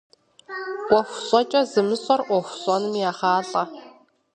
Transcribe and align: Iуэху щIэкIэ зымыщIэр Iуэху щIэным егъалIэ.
Iуэху 0.91 1.19
щIэкIэ 1.27 1.61
зымыщIэр 1.71 2.21
Iуэху 2.31 2.57
щIэным 2.61 2.95
егъалIэ. 3.09 3.63